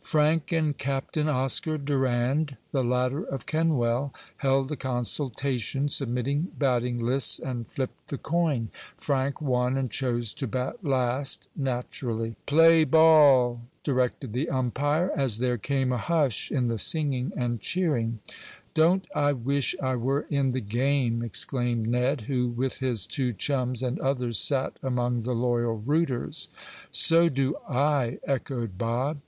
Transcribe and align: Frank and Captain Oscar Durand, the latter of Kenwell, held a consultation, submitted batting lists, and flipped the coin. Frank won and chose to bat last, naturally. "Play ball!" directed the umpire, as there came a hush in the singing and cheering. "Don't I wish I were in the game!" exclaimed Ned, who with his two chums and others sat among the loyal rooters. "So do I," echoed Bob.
Frank 0.00 0.52
and 0.52 0.78
Captain 0.78 1.28
Oscar 1.28 1.76
Durand, 1.76 2.56
the 2.70 2.84
latter 2.84 3.24
of 3.24 3.46
Kenwell, 3.46 4.14
held 4.36 4.70
a 4.70 4.76
consultation, 4.76 5.88
submitted 5.88 6.56
batting 6.56 7.00
lists, 7.00 7.40
and 7.40 7.66
flipped 7.66 8.06
the 8.06 8.16
coin. 8.16 8.68
Frank 8.96 9.40
won 9.40 9.76
and 9.76 9.90
chose 9.90 10.32
to 10.34 10.46
bat 10.46 10.84
last, 10.84 11.48
naturally. 11.56 12.36
"Play 12.46 12.84
ball!" 12.84 13.60
directed 13.82 14.32
the 14.34 14.48
umpire, 14.50 15.10
as 15.16 15.38
there 15.38 15.58
came 15.58 15.90
a 15.90 15.98
hush 15.98 16.52
in 16.52 16.68
the 16.68 16.78
singing 16.78 17.32
and 17.36 17.60
cheering. 17.60 18.20
"Don't 18.72 19.08
I 19.16 19.32
wish 19.32 19.74
I 19.82 19.96
were 19.96 20.26
in 20.30 20.52
the 20.52 20.60
game!" 20.60 21.24
exclaimed 21.24 21.88
Ned, 21.88 22.20
who 22.30 22.46
with 22.50 22.78
his 22.78 23.04
two 23.04 23.32
chums 23.32 23.82
and 23.82 23.98
others 23.98 24.38
sat 24.38 24.78
among 24.80 25.24
the 25.24 25.34
loyal 25.34 25.78
rooters. 25.84 26.50
"So 26.92 27.28
do 27.28 27.56
I," 27.68 28.20
echoed 28.28 28.78
Bob. 28.78 29.18